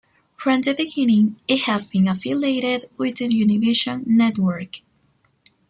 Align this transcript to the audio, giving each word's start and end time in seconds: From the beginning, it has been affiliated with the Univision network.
From 0.35 0.61
the 0.61 0.73
beginning, 0.73 1.37
it 1.47 1.59
has 1.65 1.87
been 1.87 2.07
affiliated 2.07 2.89
with 2.97 3.17
the 3.17 3.27
Univision 3.27 4.07
network. 4.07 4.81